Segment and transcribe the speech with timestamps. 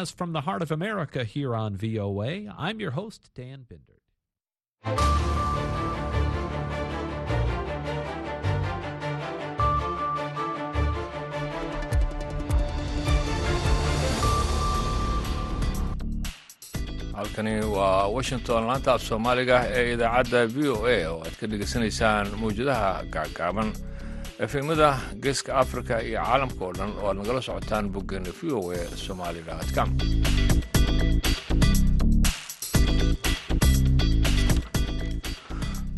[0.00, 4.00] As from the heart of America here on VOA, I'm your host, Dan Bindert.
[17.14, 22.26] halkani waa washington laanta af soomaaliga ee idaacadda v o a oo aad ka dhegaysanaysaan
[22.40, 23.68] mawjadaha gaagaaban
[24.44, 24.88] efemada
[25.22, 29.90] geeska africa iyo caalamka oo dhan oo aad nagala socotaan boggeena v o a somalicom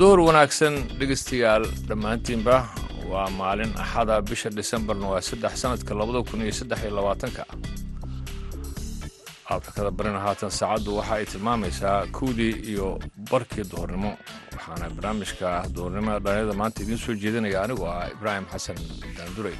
[0.00, 2.56] door wanaagsan dhegaystayaal dhammaantiinba
[3.12, 7.42] waa maalin axada bisha disembarna waa saddex sanadka labada kun iyo saddex iyo labaatanka
[9.48, 12.88] afrikada barina haatan saacaddu waxa ay tilmaamaysaa kowdii iyo
[13.30, 14.10] barkii duhurnimo.
[14.54, 18.78] Waxaana barnaamijka duhurnimada dhalinyada maanta idiin soo jeedinaya anigoo ah ibraahim xasan
[19.16, 19.56] daandurey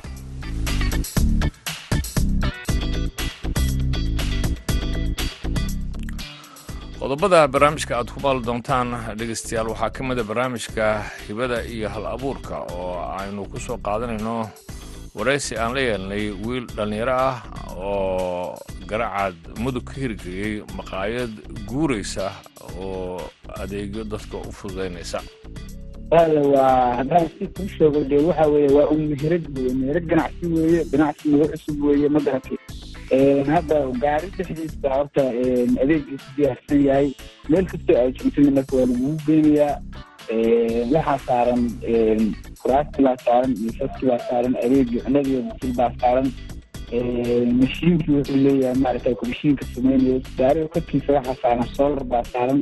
[7.01, 10.87] qodobada barnaamijka aad ku maali doontaan dhegaystayaal waxaa ka mida barnaamijka
[11.27, 14.35] hibada iyo hal abuurka oo aynu ku soo qaadanayno
[15.15, 17.39] waraysi aan la yeelnay wiil dhallinyaro ah
[17.77, 18.57] oo
[18.91, 21.33] garacaad mudug ka hirgeliyey maqaayad
[21.69, 22.33] guuraysa
[22.81, 23.21] oo
[23.63, 25.21] adeegyo dadka u fududaynaysa
[26.13, 30.85] waa haddaan si kuu sheego dee waxa weeye waa un meherad weye meherad ganacsi weeye
[30.93, 32.59] ganacsi nagu cusub weeye ma garatay
[33.55, 35.23] hadda gaari dhexdiisa horta
[35.83, 37.09] adeegiisu diyaarsan yahay.
[37.49, 39.77] Meel kastoo ay joogtana marka waa lagugu geynayaa
[40.31, 41.63] waxaa saaran
[42.63, 46.29] kuraasti baa saaran miisaski baa saaran adeegii cunadii bisil baa saaran.
[47.61, 52.61] Mashiinkii wuxuu leeyahay maaragta mashiinka sameynaya gaariga korkiisa waxaa saaran solar baa saaran.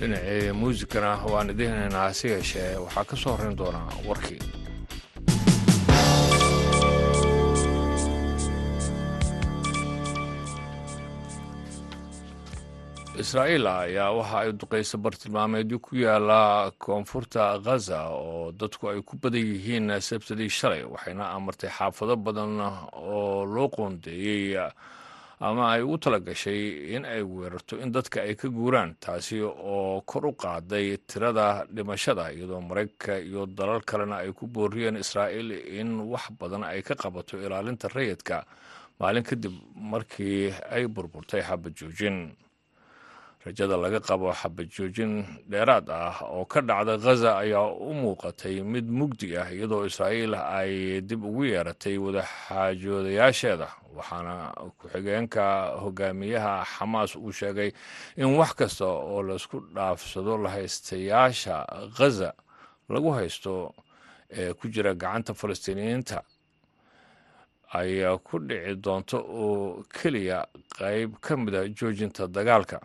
[0.00, 4.38] Dhinacii muusikana waan idiin hanaynaa hase yeeshee waxaa ka soo horrayn doonaa warkii
[13.22, 19.42] israa'iil ayaa waxa ay duqaysa bartilmaameedyo ku yaalla koonfurta khaza oo dadku ay ku badan
[19.42, 22.60] yihiin sabtadii shalay waxayna amartay xaafado badan
[22.94, 24.54] oo loo qoondeeyey
[25.40, 30.00] ama ay ugu tala gashay in ay weerarto in dadka ay ka guuraan taasi oo
[30.06, 36.00] kor u qaaday tirada dhimashada iyadoo maraykanka iyo dalal kalena ay ku booriyeen israa'iil in
[36.06, 38.44] wax badan ay ka qabato ilaalinta rayidka
[39.00, 42.34] maalin kadib markii ay burburtay xabad joojin
[43.44, 45.12] rajada laga qabo xabad joojin
[45.50, 51.00] dheeraad ah oo ka dhacda khaza ayaa u muuqatay mid mugdi ah iyadoo israa'iil ay
[51.00, 54.34] dib ugu yeeratay wadaxaajoodayaasheeda waxaana
[54.78, 55.44] ku-xigeenka
[55.82, 57.70] hogaamiyaha xamaas uu sheegay
[58.16, 61.56] in wax kasta oo laysku dhaafsado lahaystayaasha
[61.96, 62.30] khaza
[62.88, 63.74] lagu haysto
[64.30, 66.22] ee ku jira gacanta falastiiniyiinta
[67.78, 70.44] ay ku dhici doonto oo keliya
[70.78, 72.80] qayb ka mida joojinta dagaalka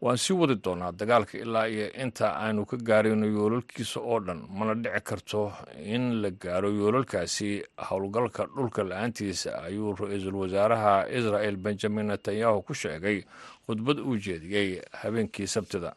[0.00, 4.74] waan sii wadi doonaa dagaalka ilaa iyo inta aanu ka gaarayno yoolalkiisa oo dhan mana
[4.74, 5.52] dhici karto
[5.94, 7.64] in la gaaro yoolalkaasi.
[7.88, 13.24] Howlgalka dhulka la'aantiisa ayuu ra'iisul wasaaraha israel benjamin netanyahu ku sheegay
[13.66, 15.94] khudbad uu jeediyey habeenkii sabtida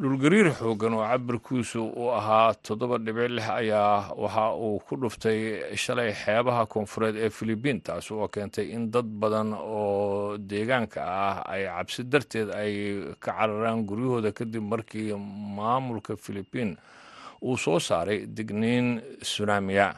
[0.00, 5.38] dhulgariir xoogan oo cabirkiisu uu ahaa toddoba dhibic lix ayaa waxa uu ku dhuftay
[5.82, 11.62] shalay xeebaha koonfureed ee filibiin taas oo keentay in dad badan oo deegaanka ah ay
[11.70, 12.74] cabsi darteed ay
[13.22, 15.14] ka cararaan guryahooda kadib markii
[15.56, 16.74] maamulka filibiin
[17.46, 18.88] uu soo saaray digniin
[19.22, 19.88] sunaamiya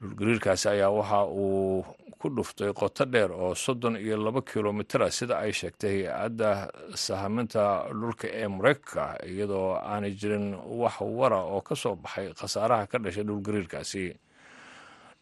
[0.00, 1.84] dhulgariirkaasi ayaa waxa uu
[2.18, 6.50] ku dhuftay qoto dheer oo soddon iyo laba kilomitara sida ay sheegtay hay'adda
[6.94, 7.64] sahaminta
[8.00, 13.24] dhulka ee maraykanka iyadoo aanay jirin wax wara oo ka soo baxay khasaaraha ka dhashay
[13.28, 14.04] dhulgariirkaasi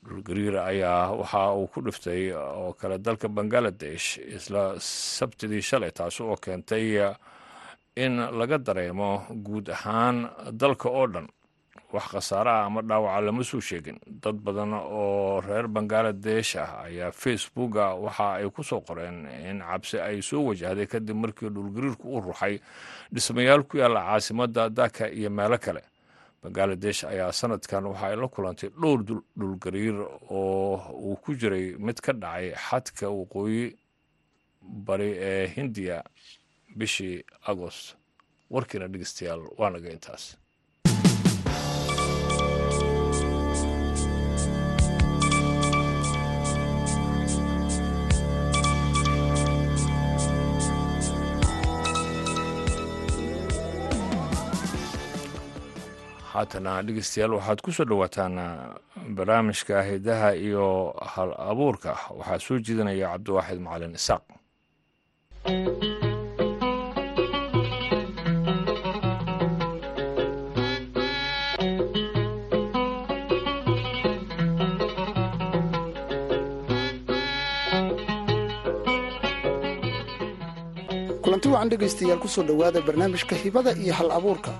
[0.06, 4.62] dhulgariir ayaa waxa uu ku dhiftay oo kale dalka bangaladesh isla
[5.18, 6.86] sabtidii shalay taasi oo keentay
[7.96, 9.10] in laga dareemo
[9.46, 10.16] guud ahaan
[10.52, 11.26] dalka oo dhan
[11.94, 13.98] wax khasaare ah ama dhaawaca lama soo sheegin.
[14.22, 19.96] Dad badan oo reer bangaladesh ah ayaa facebooka waxa ay ku soo qoreen in cabsi
[20.02, 22.58] ay soo wajahday kadib markii dhulgariirku u ruxay
[23.12, 25.82] dhismayaal ku yaalla caasimadda daka iyo meelo kale.
[26.42, 29.00] Bangaladesh ayaa sanadkan waxa ay la kulantay dhowr
[29.38, 29.96] dhulgariir
[30.30, 30.76] oo
[31.06, 33.76] uu ku jiray mid ka dhacay xadka waqooyi
[34.86, 36.02] bari ee hindiya
[36.76, 37.96] bishii agost.
[38.50, 40.36] Warkiina dhegeystayaal waa naga intaas
[56.34, 58.36] haatana dhegeystayaal waxaad ku soo dhowaataan
[59.16, 60.66] barnaamijka hidaha iyo
[61.14, 61.90] hal abuurka.
[62.18, 64.24] Waxaa soo jeedinaya cabdiwaaxid macalin isaaq.
[81.22, 84.52] Kulanti wacan dhegaystayaal ku soo dhowaada barnaamijka hibada iyo hal abuurka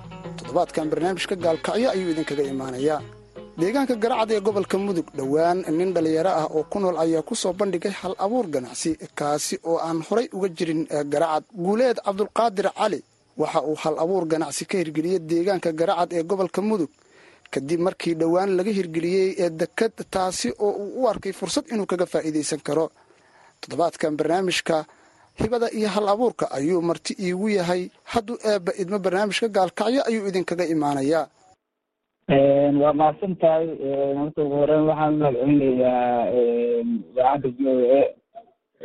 [0.55, 3.01] toddobaadkan barnaamijka gaalkacyo ayuu idinkaga imaanayaa.
[3.59, 7.53] Deegaanka garacad ee gobolka mudug dhowaan nin dhallinyaro ah oo ku nool ayaa ku soo
[7.53, 11.43] bandhigay hal abuur ganacsi kaasi oo aan horay uga jirin garacad.
[11.63, 13.03] Guuleed cabdulqaadir cali
[13.37, 16.89] waxa uu hal abuur ganacsi ka hirgeliyey deegaanka garacad ee gobolka mudug.
[17.51, 22.05] Kadib markii dhowaan laga hirgeliyey ee dekad taasi oo uu u arkay fursad inuu kaga
[22.05, 22.91] faa'iidaysan karo.
[23.61, 24.85] Toddobaadkan barnaamijka
[25.39, 27.89] hibada iyo hal abuurka ayuu marti iigu yahay.
[28.11, 31.27] Hadduu eebba idmo barnaamijka gaalkacyo ayuu idinkaga imaanayaa.
[32.81, 33.67] Waa mahadsan tahay
[34.17, 38.03] horta ugu horeyn waxaan mahadcelinayaa idaacadda v o a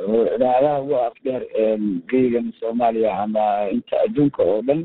[0.00, 1.43] oo idaacadaha ugu afdheer
[2.11, 3.44] geygan soomaaliya ama
[3.75, 4.81] inta adduunka oo dhan.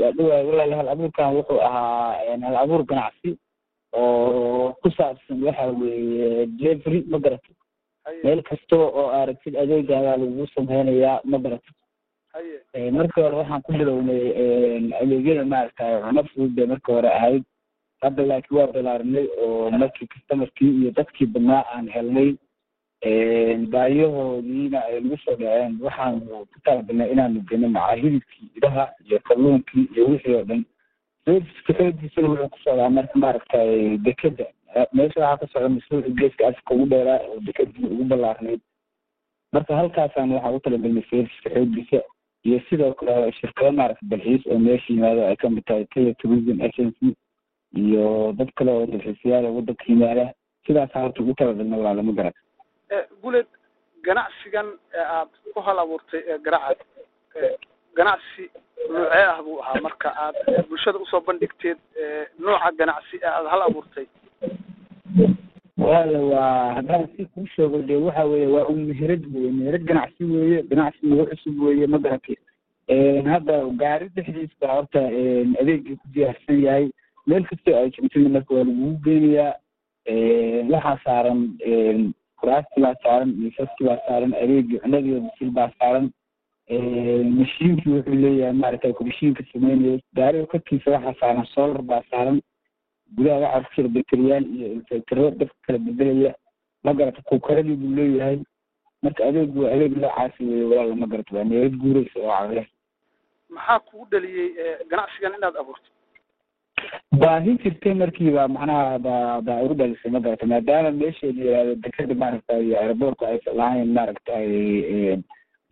[0.00, 0.72] Waa dhawaay walaal.
[0.78, 3.30] Hal abuurkan wuxuu ahaa hal abuur ganacsi
[3.92, 7.50] oo ku saabsan waxa weeye delivery ma garato
[8.24, 11.72] meel kasta oo aragtid adeegaagaa lagugu sameynayaa ma garato
[12.98, 14.24] markii hore waxaan ku bilownay
[15.02, 17.44] adeegyada maaragtay cuno fudud bay markii hore ahayd.
[18.02, 22.30] Hadda laakiin waa balaarinay oo markii customarkii iyo dadkii badnaa aan helnay
[23.72, 25.78] baayahoodiina ay nagu soo dhaceen.
[25.80, 30.64] Waxaanu ku talagalnay inaanu geno macaa hilibkii idaha iyo kalluunkii iyo wixii oo dhan.
[31.24, 34.46] Serviska xoodiisana wuxuu ku socdaa marka maaragtay dekeda
[34.92, 38.60] meesha waxaa ka socda masuuci geeska afrika ugu dheeraa oo dekadii ugu ballaarnayd
[39.52, 42.00] marka halkaasaan waxaa u talagalnay serviska xoodiisa
[42.46, 46.60] iyo sidoo kale shirkado maaragta dalxiis oo meesha yimaado ay ka mid tahay kenya tourism
[46.68, 47.14] agency
[47.84, 50.26] iyo dad kale oo dalxiisayaal oo waddanka yimaada.
[50.66, 52.32] Sidaasa horta ugu talagalna waa lama garan
[53.22, 53.46] guleed
[54.06, 54.66] ganacsigan
[54.98, 56.78] aad ku hal abuurtay ee garacad
[57.96, 58.44] ganacsi
[58.90, 59.80] noocee ah buu ahaa.
[59.86, 60.36] Marka aad
[60.68, 61.78] bulshada u soo bandhigteed
[62.38, 64.06] nooca ganacsi ee aada hal abuurtay
[65.78, 70.24] wala waa haddaan si kuu sheego dee waxa weeye waa un meherad weye meherad ganacsi
[70.24, 72.36] weeye ganacsi nagu cusub weeye ma garatay
[73.32, 75.00] hadda gaari dhexdiis baa horta
[75.60, 76.86] adeegii ku diyaarsan yahay
[77.26, 79.52] meel kastoo ay joogtana marka waa lagugu geynayaa
[80.74, 81.40] waxaa saaran
[82.40, 86.10] kuraastii baa saaran miisaskii baa saaran adeegii cunadii bisil baa saaran.
[87.38, 92.40] Mashiinkii wuxuu leeyahay maaragtay mashiinka sameynaya gaariga korkiisa waxaa saaran solar baa saaran
[93.14, 96.32] gudaha waxaa ku jira bakteriyaal iyo infectaro dadka kala bedelaya
[96.84, 98.38] ma garata kukaradii buu leeyahay.
[99.02, 102.62] Marka adeegu waa adeeg noocaasi weye walaala ma garata waa meelad guureysa oo cagre
[103.50, 104.48] maxaa kugu dhaliyey
[104.90, 105.90] ganacsigan inaad abuurto
[107.20, 109.14] baahi jirtay markiiba macnaha ba
[109.46, 110.46] baa ugu dhalisay ma garata.
[110.46, 115.22] Maadaama meesha la yihahdo dekeda maaragtay aeroboortka aysan lahayn maaragtay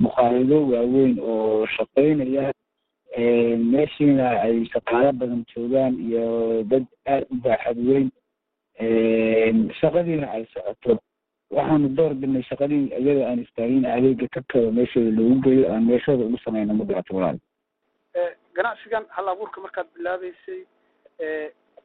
[0.05, 2.53] mukhaalido waaweyn oo shaqeynaya
[3.17, 8.09] meeshiina ay shaqaalo badan joogaan iyo dad aada u baaxad weyn.
[9.81, 10.99] Shaqadiina ay socoto.
[11.51, 16.25] Waxaanu door bidnay shaqadii iyadoo aan istaagin adeega ka kado meeshooda loogu geeyo aan meeshooda
[16.25, 17.39] ugu sameyno ma garato walaal.
[18.55, 20.61] Ganacsigan hal abuurka markaad bilaabeysay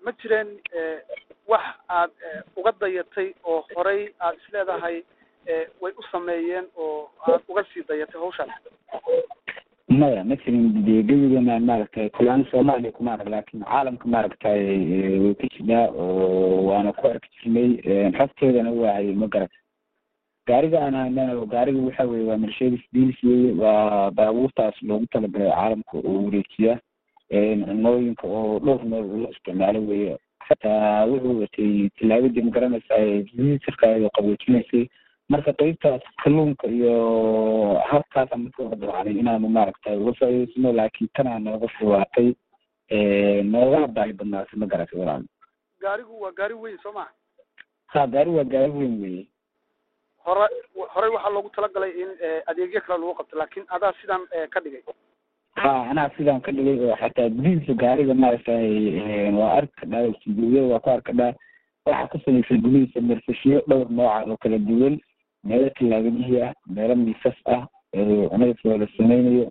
[0.06, 0.50] ma jireen
[1.48, 2.12] wax aad
[2.58, 5.04] uga dayatay oo horay aad isleedahay
[5.82, 8.50] way u sameeyeen oo aad uga sii dayatay hawshaas
[9.90, 14.62] maya ma jirin de gebiganaan maaragtay kulaan soomaaliya kuma arag laakin caalamka maaragtay
[15.24, 17.70] way ku jirnaa oo waana ku arki jirnay
[18.18, 19.52] xogteedana waa ma garat
[20.48, 21.10] gaariga aan
[21.54, 26.78] gaariga waxa weye waa mercedes benz weye waa baabuurtaas loogu talagalay caalamka oo wareejiya
[27.32, 30.18] cunooyinka oo dhowr nool loo isticmaalo weye
[30.48, 34.86] xataa wuxuu watay tilaabadii ma garanaysaa visitorka qaboojinaysay
[35.30, 36.94] marka qeybtaas kalluunka iyo
[37.90, 42.30] halkaas dabacnay inaanu maaragtay uga faa'iidaysano laakiin tanaa nooga fuwaatay
[43.54, 45.24] nooga baahi badnaatay ma garatay walaal.
[45.82, 47.12] Gaarigu waa gaari weyn soo maha
[47.94, 49.24] ha gaari waa gaari weyn weye
[50.26, 50.48] hore
[50.94, 52.10] horey waxaa loogu talagalay in
[52.48, 54.82] adeegyo kale lagu qabto laakin adaa sidan ka dhigay.
[55.62, 60.80] Ha anaa sidaan ka dhigay oo xataa gudihiisa gaariga maaragtay waa arki kadhaa siduuya waa
[60.80, 61.34] ku arki kadhaa
[61.86, 65.00] waxaa ka samaysan gudihiisa mersashiyo dhowr nooca oo kala duwan
[65.44, 67.64] meelo tilaabadihii ah meelo miisas ah
[68.32, 69.46] cunadaas waa la sameynayo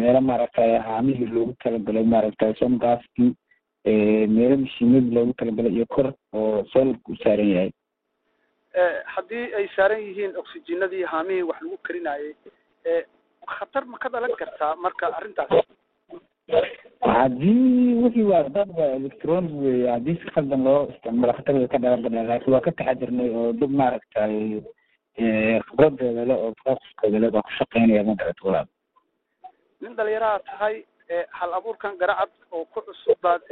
[0.00, 3.30] meelo maaragtay haamihii loogu talagalay maaragtay somgaaskii
[4.36, 7.70] meelo mashiinadii loogu talagalay iyo kor oo solarka u saaran yahay.
[9.14, 12.32] Haddii ay saaran yihiin oxygenadii haamihii wax lagu karinayay
[13.56, 15.50] khatar ma ka dhalan kartaa marka arrintaas?
[17.00, 21.78] Haddii wixii waa dad waa electronic weeye haddii si khaldan loo isticmaalo khatar way ka
[21.78, 24.62] dhalan badnaa laakiin waa ka taxadirnay oo dad maaragtay
[25.16, 28.68] khibradeeda le oo taqasuskooda le baa ku shaqeynaya ma garata walaal
[29.80, 30.76] nin dhalinyaraha tahay
[31.38, 33.42] hal abuurkan garacad oo ku cusub baad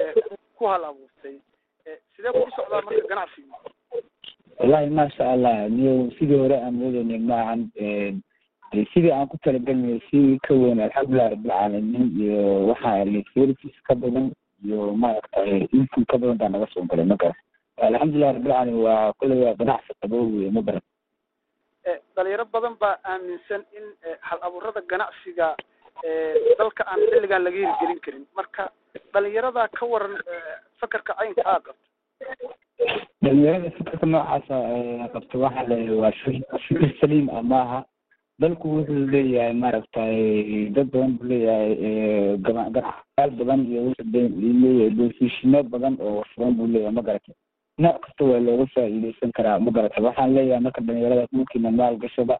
[0.56, 1.36] ku hal abuurtay.
[2.16, 3.56] Sidee ku socdaa marka ganacsiga
[4.60, 7.62] wallahi maasha allah niyo sidii hore aan moodeynay maahan
[8.92, 14.32] sidii aan ku talagelinay si ka weyn alxamdulilah rabbilcaalamiin iyo waxaa services ka badan
[14.64, 17.36] iyo maaragtay income ka badan baa naga soo galay ma garan
[17.80, 20.84] alxamdulilah rabbilcaalamiin waa kolley waa ganacsi qaboo weye ma garan
[22.16, 23.86] dhalinyaro badan baa aaminsan in
[24.28, 25.48] hal abuurada ganacsiga
[26.58, 28.70] dalka aan xilligan laga hirgelin karin marka
[29.14, 30.14] dhalinyarada ka waran
[30.80, 31.86] fakarka caynka aa qabta
[33.22, 34.56] dhalinyarada fikrka noocaasa
[35.14, 36.12] qabta waxa le waa
[36.66, 37.80] fikir saliim ah maaha
[38.42, 40.16] dalku wuxuu leeyahay maaragtay
[40.76, 41.72] dad badan buu leeyahay
[42.46, 44.08] ganacsayaal badan iyo wuxuu
[44.62, 47.32] leeyahay doofishino badan oo furan buu leeyahay ma garata
[47.84, 52.36] nooc kasta waa looga faa'iideysan karaa ma garata waxaan leeyahay marka dhalinyarada dhulkiina maal gashada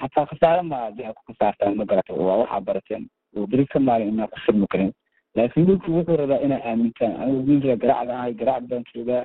[0.00, 3.04] xataa khasaare ma haddii aad ku kasaartaan ma garata waa waxaa barateen
[3.36, 4.92] oo beri ka maalin inaan ku furmi karin
[5.36, 9.24] laakiin dhulku wuxuu rabaa inaa aamintaan anigu wiilka garacda ahay garacd baan joogaa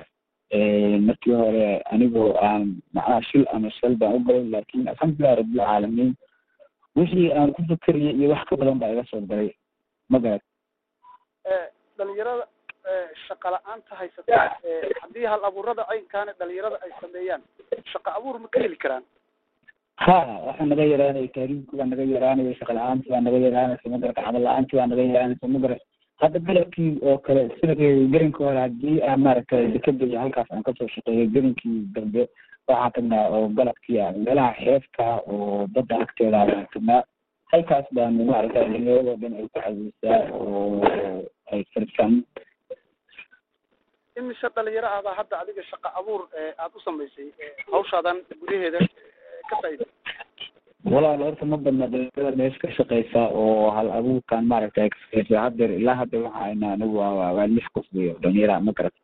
[1.06, 6.10] markii hore anigoo aan macnaha shil ama shal baan u galay laakiin alxamdulilah rabbilcaalamiin
[6.98, 9.50] wixii aan ku fakeriyay iyo wax ka badan baa iga soo galay
[10.12, 10.42] ma garat
[11.98, 12.44] dhalinyarada
[13.28, 14.40] shaqa la'aanta haysata
[15.02, 17.42] haddii hal abuurada caynkaana dhalinyarada ay sameeyaan
[17.92, 19.04] shaqa abuur ma ka heli karaan?
[20.04, 20.16] Ha
[20.48, 24.42] waxaa naga yaraanaya taariifki baa naga yaraanaya shaqa la'aanti baa naga yaraanaysa ma garata camal
[24.48, 25.82] la'aanti baa naga yaraanaysa ma garat
[26.22, 27.74] hadda galabkii oo kale sida
[28.14, 32.22] gerinka hore haddii aan maaragtay dekeda iyo halkaas aan ka soo shaqeeyo gerinkii dambe
[32.68, 37.00] waxaan tagnaa oo galabkii ah meelaha xeebta oo badda agteeda baan tagnaa
[37.54, 40.82] halkaas baan maaragtay dhalinyarado dhan ay ku caweysaa oo
[41.52, 42.14] ay farsan
[44.20, 46.22] imise dhalinyaro ah baa hadda adiga shaqa abuur
[46.58, 47.28] aada u samaysay
[47.74, 48.78] hawshaadan gudaheeda
[49.50, 49.86] ka faa'iida
[50.94, 55.70] walaal horta ma badna dhalinyarada meesha ka shaqeysa oo hal abuurkan maaragtay ka shaqeysa haddeer
[55.80, 59.00] ilaa hadda waxa ayna anigu waa lix qof weyo dhalinyara ma garata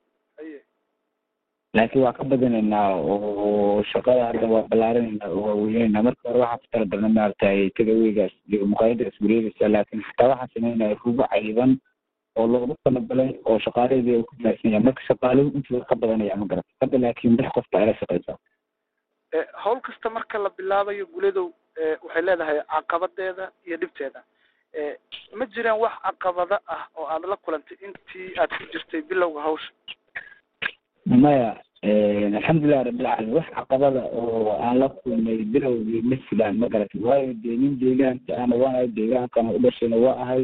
[1.76, 6.60] laakiin waa ka badinaynaa oo shaqada hadda waa ballaarinayna oo waa weyneynaa marka hore waxaan
[6.62, 11.72] ku talagalnay maaragtay tagaweygaas iyo muqaayada iswareegaysa laakiin xataa waxaan sameynaya rubo cayiban
[12.38, 16.70] oo loogu talagalay oo shaqaaladeedii ay ku yahay marka shaqaaluhu intiisa ka badanaya ma garata
[16.84, 18.38] hadda laakiin lix qof baa ila shaqeysa
[19.64, 21.48] hawl kasta marka la bilaabayo guledow
[22.04, 24.20] waxay leedahay caqabadeeda iyo dhibteeda.
[25.38, 29.70] Ma jiraan wax caqabada ah oo aad la kulantay intii aad ku jirtay bilowga hawsha?
[31.06, 31.50] Maya
[32.36, 37.56] alxamdulilah rabbilcaalamiin wax caqabada oo aan la kulmay bilowgii ma filaan ma garatay waayo dee
[37.62, 40.42] nin deegaanka ana waan ahay deegaankana u dhashayna waa ahay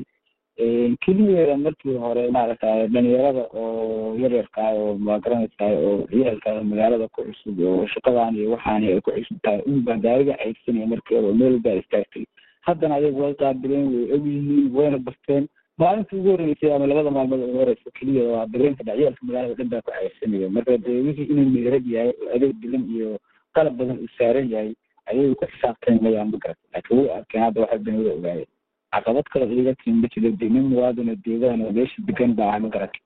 [1.05, 7.59] keligeeda markii hore maaragtay dhalinyarada oo yaryarkaa oo waa garanaysaa oo ciyaalka magaalada ku cusub
[7.61, 11.75] oo shaqadan iyo waxaani ay ku cusub tahay unbaa gaariga ceybsanaya markii hore meel baa
[11.83, 12.25] istaagtay.
[12.67, 15.45] Haddana ayagu way qaabileen way og yihiin wayna barteen.
[15.79, 19.83] Maalintii ugu horreysay ama labada maalmood ugu horeysa keliya waa dareenka dhacyaalka magaalada dhan baa
[19.83, 23.19] ku ceybsanaya marka dee wixii inuu meerad yahay oo adeeg bilan iyo
[23.57, 24.71] qalab badan uu saaran yahay
[25.11, 28.51] ayay ku xisaabtamayaan ma garata laakiin way arkeen hadda waxa been ogaayeen
[28.95, 32.59] caqabad kale iga timi ma jiro de nin muwaadino deegaan oo meesha degan baa aha
[32.65, 32.99] ma garata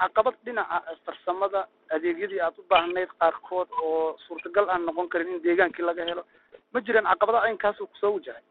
[0.00, 1.60] caqabad dhinaca farsamada
[1.96, 6.24] adeegyadii aad u baahnayd qaarkood oo suurtagal aan noqon karin in deegaankii laga helo
[6.72, 8.42] ma jiraan caqabada caynkaasoo ku soo wajahay?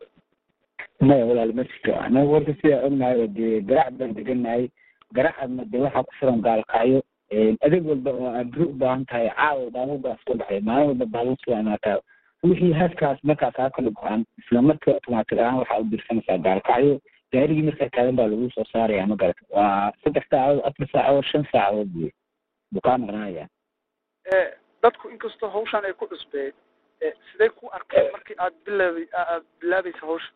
[1.01, 1.93] Maya walaal ma jirto.
[2.05, 4.67] Anaga warka sidaa ognahay oo dee garac baan degannahay
[5.15, 6.99] garacadna dee waxaa ku furan gaalkacyo
[7.65, 11.05] adeeg walba oo aad biri u baahan tahay caawa baabuur baa iska baxay maalin walba
[11.15, 11.97] baabuur soo imaataa
[12.43, 16.99] wixii halkaas markaa kaa kala go-an isla marka otomaatig ahaan waxaa u dirsanaysaa gaalkacyo
[17.33, 21.45] gaarigii markaa taagan baa lagu soo saaraya ma garata waa saddex saacadood afar saacadood shan
[21.51, 22.11] saacadood wey
[22.71, 23.45] buu kaa maqnaaya
[24.83, 26.53] dadku inkastoo hawshan ay ku cusbeed
[27.31, 30.31] siday ku arkeen markii aad bilaabay aad bilaabaysa hawsha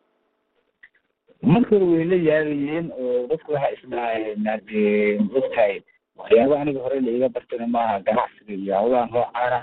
[1.52, 5.74] marka hore way la yaabayeen oo dadku waxaa isdhahaayeen dee ogtahay
[6.20, 9.58] waxyaaba aniga hore la iga bartana maaha ganacsiga iyo hawlaha noocaana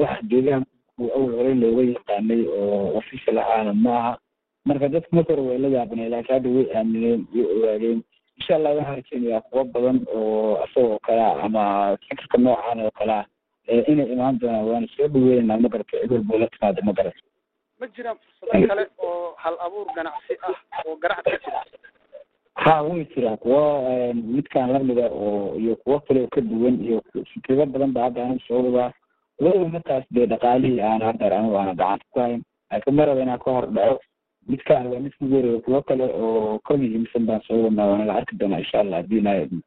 [0.00, 0.69] wax deegaanku
[1.16, 4.12] awal hore looga yaqaanay oo official ahaana maaha.
[4.68, 8.00] Marka dadku marka hore way la yaabaneen laakiin hadda way aamineen way ogaadeen.
[8.38, 11.62] Insha allah waxaan rajeynayaa kuwo badan oo isagoo kalea ama
[12.08, 13.24] fikirka noocan oo kalea
[13.92, 17.20] inay imaan doonaan waana soo dhaweynaa ma garata cid walbo la timaado ma garata
[17.80, 21.60] ma jiraan fursado kale oo hal abuur ganacsi ah oo garacad ka jira?
[22.64, 23.60] Ha way jiraan kuwo
[24.14, 26.98] midkaan lamida oo iyo kuwo kale oo ka duwan iyo
[27.32, 28.92] fikrado badan ba hadda anigu soo wadaa
[29.40, 33.42] waliba markaas dee dhaqaalihii aan haddeer anigu aana gacanta ku hayn laakiin mar raba inaan
[33.44, 33.98] ka hor dhaco
[34.52, 38.14] midkaan waa mid kugu wareega kuwo kale oo ka muhiimsan baan soo wadnaa waana la
[38.20, 39.62] arki doonaa insha allah haddii ilaahay idmo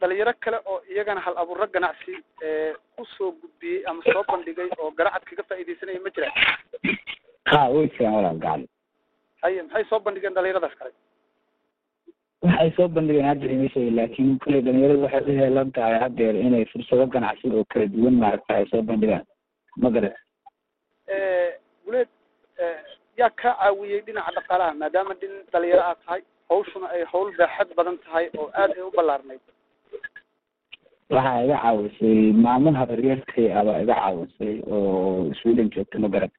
[0.00, 2.12] dhalinyaro kale oo iyagana hal abuuro ganacsi
[2.96, 6.34] ku soo gudbiyey ama soo bandhigay oo garacad kaga faa'iidaysanaya ma jiraan?
[7.52, 8.66] Ha way jiraan walaal gacli
[9.42, 10.90] haye maxay soo bandhigeen dhalinyaradaas kale
[12.44, 16.64] waxay soo bandhigeen hadda ima sheegi laakiin kule dhalinyaradu waxay u heelan tahay haddeer inay
[16.72, 19.24] fursado ganacsi oo kala duwan maaragta ay soo bandhigaan
[19.82, 20.16] ma garat
[21.84, 22.08] guleed
[23.20, 27.98] yaa kaa caawiyey dhinaca dhaqaalaha maadaama dhin dhalinyaro aad tahay hawshuna ay hawl baaxad badan
[28.04, 29.40] tahay oo aad ay u ballaarnayd.
[31.14, 36.32] Waxaa iga caawisay maalmo habaryarkay abaa iga caawisay oo sweden joogta ma garat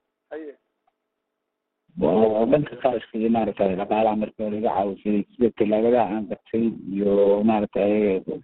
[2.01, 6.65] oo dhanka qarashkii maaragtay dhaqaalaha hore iga caawisay sida talaagadaha aan gartay
[6.95, 7.13] iyo
[7.49, 7.93] maaragtay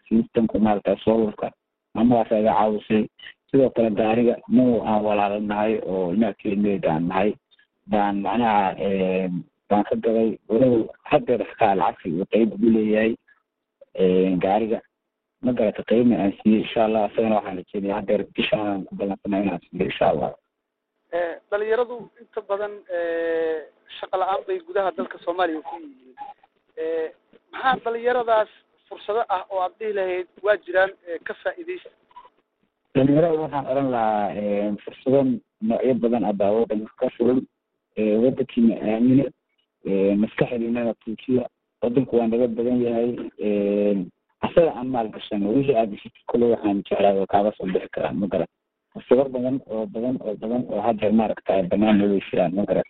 [0.07, 1.47] systemka maaragtay solarka
[1.95, 3.03] mamadaasa iga caawisay
[3.49, 7.29] sidoo kale gaariga mau aan walaalo nahay oo ilmaha kelimeed aan nahay
[7.91, 8.75] baan macnaha
[9.69, 10.73] baan ka gaday walow
[11.11, 13.11] haddeer xataa lacagta iyo qeyb ugu leeyahay
[14.45, 14.79] gaariga
[15.45, 19.61] ma garata qeybna aan siiyey insha allah isagana waxaan rajeynaya haddeer bishaan ku ballansana inaan
[19.65, 20.31] siiyo insha allah
[21.51, 22.73] dhalinyaradu inta badan
[23.99, 27.11] shaqa la'aan bay gudaha dalka soomaaliya ku yihiin.
[27.51, 28.49] Maxaa dhalinyaradaas
[28.89, 30.91] fursado ah oo aad dhihi lahayd waa jiraan
[31.27, 31.89] ka faa'iidaysta
[32.95, 35.19] dhalinyarada waxaan oran lahaa fursado
[35.61, 37.39] noocyo badan ah baa wadanka ka furan
[38.23, 39.25] wadankiina aamina
[40.21, 41.47] maskaxdiinana tuujiya
[41.81, 43.09] wadanku waa naga badan yahay
[44.45, 48.13] asaga aan maal gashano wixii aad gashitid kule waxaan jeclaa oo kaaga soo bixi karaa
[48.13, 48.47] ma garan
[48.97, 52.87] fursado badan oo badan oo badan oo haddeer maaragta banaan way jiraan ma garan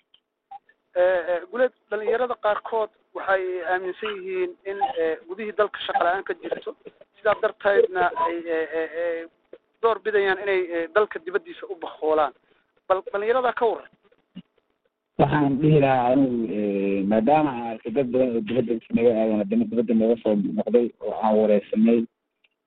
[1.51, 4.79] guleed dhalinyarada qaarkood waxay aaminsan yihiin in
[5.29, 6.71] gudihii dalka shaqa la'aan ka jirto.
[7.17, 8.35] Sidaa darteedna ay
[9.81, 12.33] door bidayaan inay dalka dibaddiisa u bakoolaan
[12.89, 13.91] bal dhalinyarada ka waran
[15.21, 19.93] waxaan dhihi lahaa anigu maadaama aan arkay dad badan oo dibadda naga aadan haddana dibadda
[20.01, 21.99] naga soo noqday oo aan wareysanay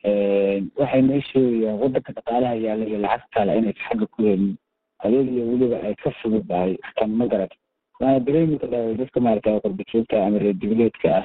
[0.04, 4.56] waxay noo sheegayaan wadanka dhaqaalaha yaalla iyo lacag taala inaysa xagga ku helin
[5.04, 7.52] adeegiyo weliba ay ka fududahay tan ma garat
[8.00, 11.24] waana dareemi kadhaa dadka maaragta qurbajoogta ama reer dibileedka ah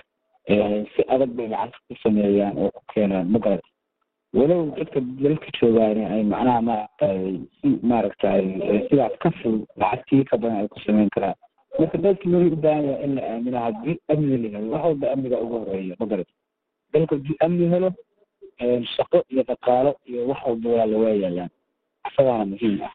[0.96, 3.64] si adag bay lacagta ku sameeyaan oo ku keenaan ma garat
[4.36, 8.42] walow dadka dalka joogaan ay macnaha maaragtay si maaragtay
[8.90, 11.36] sidaas ka fudud lacagtii ka badan ay ku sameyn karaan.
[11.80, 15.06] Marka dalka loo u baahan yahay in la aamino haddii amni la helo wax walba
[15.14, 16.28] amniga ugu horreeya ma garat
[16.94, 17.90] dalka haddii amni helo
[18.60, 21.50] shaqo iyo dhaqaalo iyo wax walba waa lawaa yaalaan
[22.08, 22.94] isagaana muhiim ah.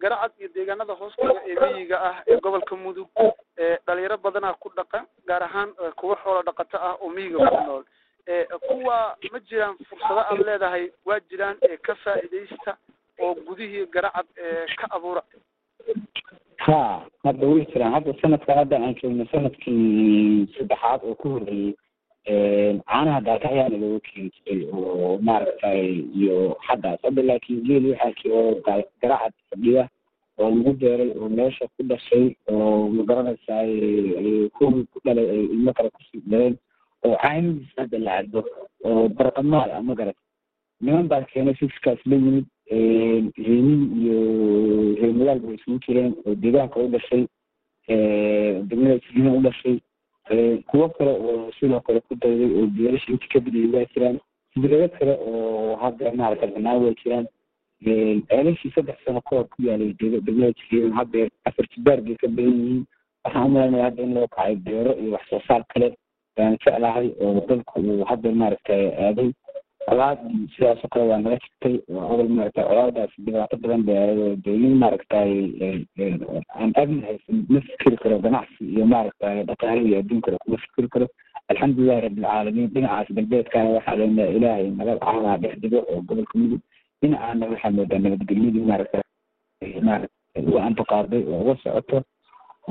[0.00, 3.08] Garacad iyo deegaanada hoostaga ee miyiga ah ee gobolka mudug
[3.86, 7.84] dhalinyaro badanaa ku dhaqan gaar ahaan kuwa xoolo dhaqato ah oo miyiga ku nool.
[8.68, 12.76] Kuwa ma jiraan fursado aad leedahay waa jiraan ka faa'iidaysta
[13.20, 14.26] oo gudihii garacad
[14.78, 15.22] ka abuura.
[16.66, 17.92] Ha hadda way jiraan.
[17.92, 21.74] Hadda sanadka hadda aan joogno sannadkii saddexaad oo ku horreeyey
[22.28, 25.82] caanaha daakaxyaana looga keeni jiray oo maaragtay
[26.20, 26.36] iyo
[26.66, 28.54] xaggaas hadda laakiin geel waxaa oo
[29.02, 29.84] garacad fadhiya
[30.38, 33.72] oo lagu beeray oo meesha ku dhashay oo magaranaysaay
[34.56, 36.56] kuwii ku dhalay ay ilmo kale ku sii dhaleen
[37.04, 38.40] oo caanidiisa hadda la caddo
[38.84, 40.16] oo barqamaal ah ma garat
[40.80, 42.46] niman baa keenay fiskaas la yimid
[43.46, 44.18] heenin iyo
[45.00, 47.24] reemadaal bay isugu jireen oo deegaanka u dhashay
[48.68, 49.76] degmada jiriina u dhashay
[50.70, 54.18] kuwo kale oo sidoo kale ku dayday oo beelasha inti ka badiyay waa jiraan
[54.54, 57.26] sibrado kale oo hadda maaragta banaan waa jiraan
[58.28, 62.84] ceelashii saddex sano kahor ku yaalay jiriina hadda afar jibaar bay ka badan yihiin
[63.24, 65.94] waxaan u hadda in loo kacay beero iyo wax soo saar kale
[66.36, 69.30] baan jeclahay oo dalku uu hadda maaragtay aaday
[69.88, 70.18] colaad
[70.54, 75.30] sidaasoo kale waa naga jirtay oo odol maaragtay colaadaas dhibaato badan oo dee maaragtay
[76.58, 80.88] aan amni haysan ma fikiri karo ganacsi iyo maaragtay dhaqaale iyo adduun kale kuma fikiri
[80.94, 81.06] karo.
[81.50, 86.60] Alxamdulilahi rabbilcaalamiin dhinacaas galbeedkana waxaa leenahay ilaahay naga caamaa dhex digo oo gobolka mudug
[87.02, 89.02] dhinacaana waxaa moodaa nabadgelyadii maaragtay
[89.88, 91.98] maaragtay uga antaqaaday oo uga socoto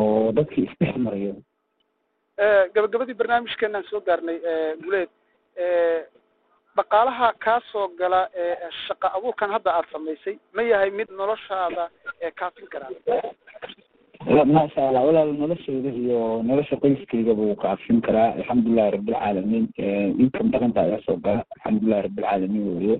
[0.02, 1.34] oo dadkii isdhex marayo
[2.76, 4.38] gabagabadii barnaamijkeenaan soo gaarnay
[4.84, 5.10] guleed
[6.80, 8.22] dhaqaalaha kaa soo gala
[8.88, 11.86] shaqa abuurkan hadda aada samaysay ma yahay mid noloshaada
[12.42, 12.92] kaafin karaa
[14.56, 18.30] maasha allah walaal noloshayda iyo nolosha qoyskayga buu kaafin karaa.
[18.38, 19.66] Alxamdulilahi rabbilcaalamiin
[20.24, 21.42] inkan badan baa iga soo gala.
[21.56, 22.96] Alxamdulilahi rabbilcaalamiin weye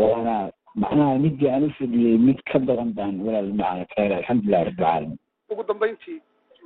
[0.00, 0.36] waana
[0.82, 5.18] macnaha midii aan ufadhiyey mid ka badan baan walaal macana ka hela alxamdulilahi rabbilcaalamiin
[5.52, 6.18] ugu dambeyntii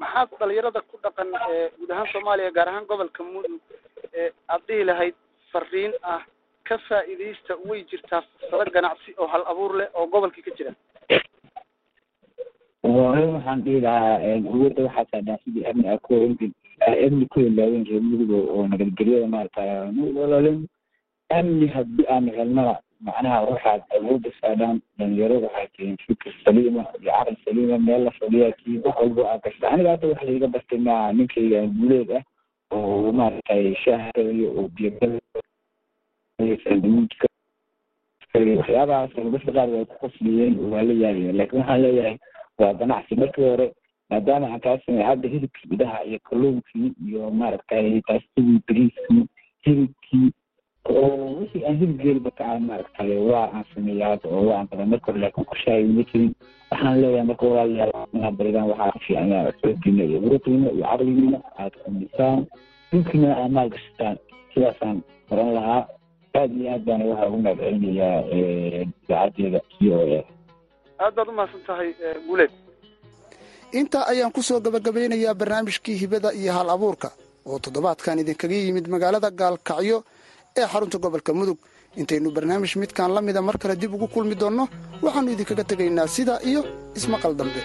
[0.03, 1.29] maxaad dhalinyarada ku dhaqan
[1.79, 3.61] guud ahaan soomaaliya gaar ahaan gobolka mudug
[4.49, 5.15] aad dhihi lahayd
[5.53, 6.21] fariin ah
[6.69, 10.73] ka faa'iidaysta way jirtaa fursado ganacsi oo hal abuur leh oo gobolkii ka jira.
[12.83, 18.03] Hore waxaan dhihi lahaa awoodda waxaa saadhaa sidii amni a ku amni ku helaawen reer
[18.11, 19.63] mudug oo nabadgelyada maarata
[20.21, 20.59] walaalin
[21.39, 22.75] amni haddii aan helnana
[23.09, 28.53] macnaha waxaad awoodda saadhaan dhalinyarada waxaa tihin fikir saliima iyo caqli saliima meel la fadhiyaa
[28.61, 32.23] kii wax walba aa gashta aniga hadda waxa laiga bartay maa ninkayga guuleed ah
[32.71, 35.21] oo maaragtay shaahgalayo oo biyogalayo
[38.31, 42.17] waxyaabahaas dadka qaar way ku qosliyeen oo waa la yaabaya laakiin waxaan leeyahay
[42.59, 43.15] waa ganacsi.
[43.17, 43.67] Markii hore
[44.11, 49.25] maadaama aan kaa samey hadda hilibkii gudaha iyo kalluunkii iyo maaragtay baastidii bariiskii
[49.65, 50.29] hilibkii
[50.89, 54.69] oo wixii aan hilib geeliba ka aan maaragtay waa aan sameeya hadda oo waa aan
[54.71, 56.33] badan marka hore laakiin qorshahay ma jirin
[56.71, 61.39] waxaan leeyahay marka walaalayaal inaad baridaan waxaa ka fiican inaad xooggiina iyo muruqiina iyo caqligiina
[61.63, 62.39] aad kumisaan
[62.91, 64.17] dhulkiina aad maalgashataan
[64.55, 64.97] sidaasaan
[65.33, 65.83] oran lahaa.
[66.41, 68.19] Aad iyo aad baana waxaa ugu mahadcelinayaa
[68.83, 70.21] idaacadeeda c o a
[71.05, 71.89] aad baad umahadsan tahay
[72.27, 72.53] guuleed.
[73.81, 77.09] Intaa ayaan ku soo gabagabeynayaa barnaamijkii hibada iyo hal abuurka
[77.47, 79.99] oo toddobaadkan idinkaga yimid magaalada gaalkacyo
[80.59, 81.59] ee xarunta gobolka mudug.
[82.01, 84.65] Intaynu barnaamij midkaan la mida mar kale dib ugu kulmi doonno
[85.05, 86.63] waxaannu idinkaga tegaynaa sidaa iyo
[86.99, 87.63] ismaqal dambe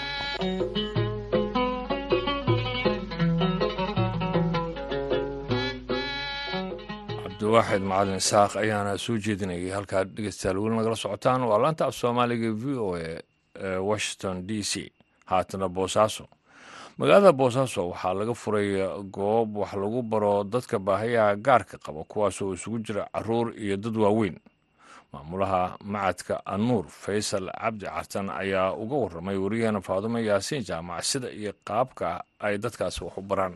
[7.24, 10.58] cabdiwaaxid macalin isaaq ayaana soo jeedinayay halkaad dhegeystayaal.
[10.64, 14.74] Weli nagala socotaan waa laanta af soomaaliga v o ee washington d c.
[15.32, 16.26] Haatana boosaaso
[17.00, 18.70] magaalada boosaaso waxaa laga furay
[19.16, 24.38] goob wax lagu baro dadka baahayaha gaarka qaba kuwaasoo isugu jira carruur iyo dad waaweyn.
[25.12, 25.62] Maamulaha
[25.94, 32.08] macadka anuur faysal cabdi cartan ayaa uga waramay wariyaheena faadumo yaasiin jaamac sida iyo qaabka
[32.46, 33.56] ay dadkaasi wax u baraan.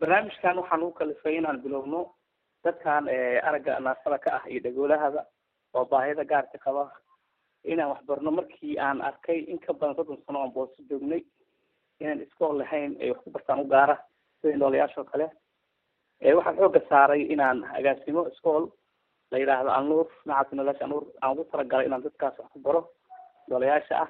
[0.00, 2.00] Barnaamijkan waxaan ugu kalifay inaan bilowno
[2.64, 3.04] dadkan
[3.48, 5.22] aragga naafada ka ah iyo dhagoolahaba
[5.74, 6.82] oo baahida gaarka qaba
[7.72, 11.22] inaan waxbarno markii aan arkay in ka badan soddon sano oon booso joognay
[12.00, 13.96] inaan iskool lahayn ay wax ku bartaan u gaara
[14.40, 15.26] sida noolayaasha oo kale.
[16.36, 18.64] Waxaan xooga saaray inaan agaasimo iskool.
[19.30, 22.80] La yidhaahdo anuur macadka noolayaasha anuur aan ugu talagalay inaan dadkaas wax ku baro
[23.48, 24.08] noolayaasha ah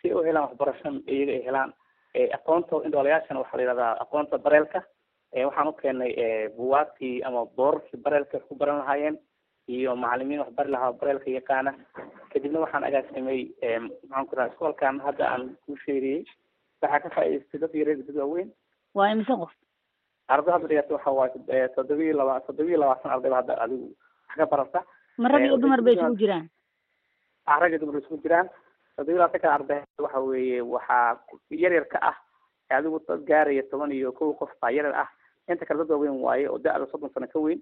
[0.00, 1.70] si ay u helaan waxbarashan iyaga ay helaan.
[2.36, 4.80] Aqoonta indhoolayaashana waxaa la yidhahdaa aqoonta bareelka
[5.46, 6.12] waxaan u keenay
[6.56, 9.16] buwaagtii ama boorarkii bareelka wax ku baran lahaayeen
[9.68, 11.72] iyo macalimiin wax bari lahaa bareelka yaqaana.
[12.32, 13.40] Kadibna waxaan agaasimay
[14.02, 16.24] maxaan ku raha iskoolkan hadda aan ku sheeriyey
[16.82, 18.50] waxaa ka faa'idaystay dad yareed dad waaweyn.
[18.94, 19.52] Waa imise qof?
[20.28, 23.88] Arday hadda dhigata waxa waaye toddobiyi laba toddobiyi labaatan ardayba hadda adigu
[24.28, 24.80] wax ka barata
[25.18, 26.48] ma rag iyo dumar bay isugu jiraan?
[27.46, 28.48] Ah rag iyo dumar bay isugu jiraan.
[28.96, 31.18] Toddobiyi labaatan ka arday waxa weeye waxaa
[31.50, 32.16] yar yar ka ah
[32.70, 35.10] adigu dad gaaraya toban iyo kow qof baa yar yar ah.
[35.48, 37.60] Inta kale dad waaweyn waaye oo da-da soddon sano ka weyn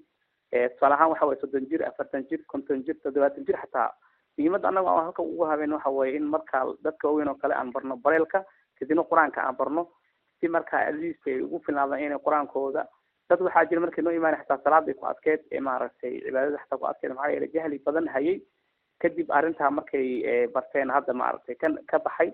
[0.53, 3.88] tusaale ahaan waxa waye soddon jir afartan jir konton jir toddobaatan jir xataa
[4.38, 7.73] muhiimadda annaga aan halka ugu habeen waxa weeye in marka dadka waaweyn oo kale aan
[7.73, 8.45] barno bareelka
[8.79, 9.83] kadibna qur'aanka aan barno
[10.41, 12.85] si markaa atleast ay ugu filnaadaan inay qur'aankooda
[13.31, 16.87] dad waxaa jira markay noo imaanay xataa salaaday ku adkeed ee maaragtay cibaadada xataa ku
[16.93, 18.37] adkeed maxaa yeelay jahli badan hayay
[19.03, 20.07] kadib arrintaa markay
[20.55, 22.31] barteen hadda maaragtay kan ka baxay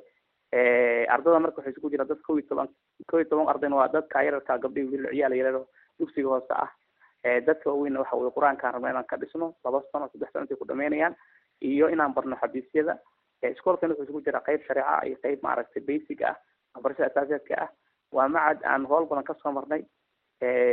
[1.14, 2.68] ardada marka waxay isugu jiraan dad kow iyo toban
[3.10, 5.62] kow iyo toban ardayna waa dadka yararka gabdhihi wiil ciyaal yareero
[6.00, 6.70] dugsiga hoose ah
[7.24, 10.64] dadka waaweynna waxa weye qur'aankaan rabna inaan ka dhisno laba sano saddex sano intay ku
[10.68, 11.14] dhameynayaan
[11.60, 12.98] iyo inaan barno xadiisyada
[13.42, 16.36] iskoolkan wuxuu isugu jiraa qayb shareeca iyo qayb maaragtay basic ah
[16.74, 17.68] waxbarashada asaasaadka ah.
[18.12, 19.82] Waa macad aan howl badan ka soo marnay.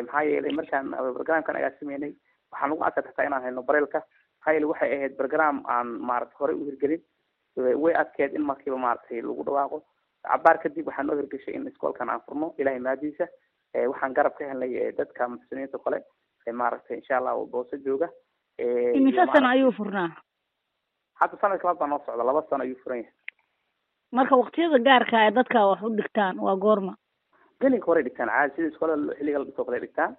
[0.05, 2.13] Maxaa yeelay markaan barogramkan agaasimeynay
[2.51, 3.99] waxaan ugu adkaa xataa inaan helno bareelka
[4.39, 7.01] maxaa yeelay waxay ahayd program aan maaragtay horey u hirgelin.
[7.83, 9.81] Way adkeed in markiiba maaragtay lagu dhawaaqo.
[10.23, 13.27] Cabaar kadib waxaa noo hirgeshay in iskoolkan aan furno ilahay mahadiisa
[13.91, 15.99] waxaan garab ka helnay dadka muxsiniinta kale
[16.53, 18.09] maaragtay insha allah boose jooga
[18.99, 20.09] imise sano ayuu furnaa
[21.21, 23.13] hadda sanadka laad baa noo socda laba sano ayuu furan yahay
[24.11, 26.93] marka waktiyada gaarka ee dadka wax u dhigtaan waa goorma
[27.61, 30.15] gelinka horey dhigtaan caadi sida iskoolada xilliga la dhigto kale dhigtaan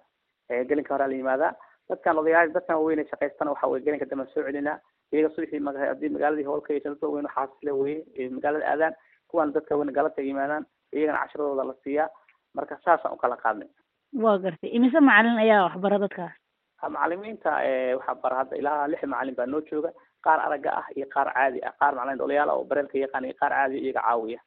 [0.69, 1.53] gelinka hore la yimaadaa
[1.89, 4.77] dadkan odayaal dadkan waaweyn ee shaqaystana waxa weye gelinka dambe soo celinaa
[5.13, 8.95] iyaga subaxii maga haddii magaaladii howlka iyo dadka waaweyn xaasile weye magaalada aadaan
[9.31, 12.09] kuwan dadka waaweyn galabta yimaadaan iyagana casharadooda la siiyaa
[12.57, 13.69] marka saasaan u kala qaadnay
[14.13, 14.69] waa gartay.
[14.71, 16.33] Imise macalin ayaa waxbara dadkaas
[16.81, 17.51] macalimiinta
[17.97, 19.91] waxaa bara hadda ilaa lix macalin baa noo jooga.
[20.23, 21.73] Qaar aragga ah iyo qaar caadi ah.
[21.79, 24.39] Qaar macalin dholayaal oo bareelka yaqaan iyo qaar caadi iyaga caawiya.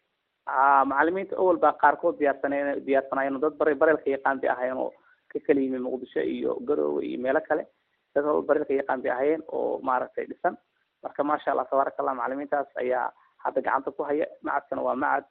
[0.90, 4.90] Macalimiinta awal baa qaarkood diyaarsaneen diyaarsanaayeen dad bare bareelka yaqaan bay ahaayeen oo
[5.32, 7.66] ka kala yimi muqdisho iyo garoowe iyo meelo kale.
[8.14, 10.56] Dad hol bareelka yaqaan bay ahaayeen oo maaragtay dhisan.
[11.02, 13.12] Marka maasha allah tabaaraka allah macalimiintaas ayaa
[13.44, 14.26] hadda gacanta ku haya.
[14.42, 15.24] Macadkana waa macad.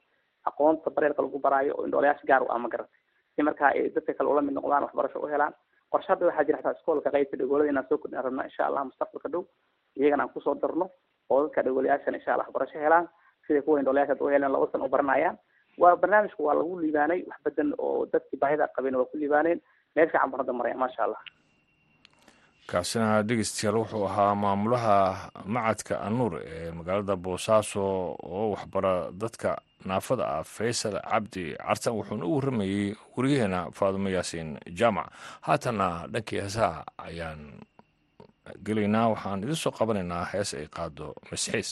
[0.47, 2.98] Aqoonta bareelka lagu baraayo oo indhoolayaasha gaar u ah ma garatay
[3.39, 5.53] si markaa ay dadka kale ula mid noqdaan waxbarasho u helaan.
[5.91, 9.29] Qorshe hadda waxaa jira xataa iskoolka qaybta dhagoolada inaan soo kordhin rabna insha allah mustaqbalka
[9.31, 9.43] dhow.
[9.95, 10.89] Iyagana aan ku soo darno
[11.29, 13.07] oo dadka dhagolayaashana insha allah waxbarasho helaan.
[13.47, 15.37] Siday kuwa indhoolayaasha hadda u heleen laba sana u baranayaan.
[15.79, 19.61] Waa barnaamijka waa lagu liibaanay wax badan oo dadkii baahida qabeen waa ku liibaaneen.
[19.95, 21.21] Fiican baan hadda maraya maasha allah
[22.69, 24.95] kaasina dhegeystayaal wuxuu ahaa maamulaha
[25.55, 27.83] macadka anuur ee magaalada boosaaso
[28.35, 29.49] oo waxbara dadka
[29.89, 30.43] naafada ah.
[30.55, 35.07] Faysal cabdi cartan wuxuuna u warramayey wariyaheena faadumo yaasiin jaamac.
[35.47, 37.41] Haatanna dhankii heesaha ayaan
[38.65, 41.69] gelaynaa waxaan idin soo qabanaynaa hees ay qaado masxiis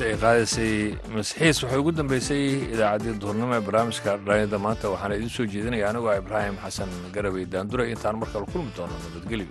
[0.00, 0.74] hees ay qaadaysay
[1.14, 4.86] masxiis wuxuu ugu dambeysay idaacaddii duhurnimo ee barnaamijka dhaanyada maanta.
[4.94, 8.94] Waxaana idiin soo jeedinaya anigoo ah ibraahim xasan garawey daandure intaan mar kale kulmi doono
[9.04, 9.48] nabadgelyo